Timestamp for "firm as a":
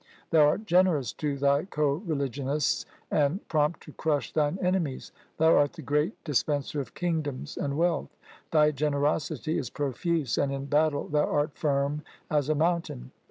11.55-12.55